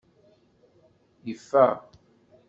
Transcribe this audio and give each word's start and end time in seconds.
Ifa. 1.33 1.65